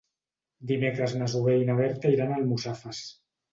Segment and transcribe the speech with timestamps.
[0.71, 3.07] Dimecres na Zoè i na Berta iran a Almussafes.